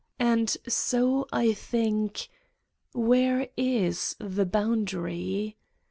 [0.17, 2.27] And so I think:
[2.93, 5.57] where is the boundary?